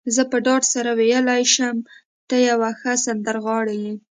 زه 0.15 0.23
په 0.31 0.37
ډاډ 0.45 0.63
سره 0.73 0.89
ویلای 0.99 1.43
شم، 1.53 1.77
ته 2.29 2.35
یو 2.49 2.59
ښه 2.79 2.91
سندرغاړی 3.05 3.77
يې. 3.85 3.93